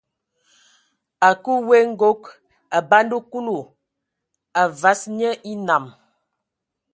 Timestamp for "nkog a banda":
1.91-3.17